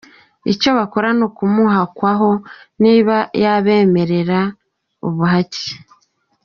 Icyo 0.51 0.69
bakora 0.77 1.07
ni 1.17 1.23
ukumuhakwaho, 1.27 2.29
niba 2.83 3.15
yabemerera 3.43 4.39
ubuhake. 5.07 5.67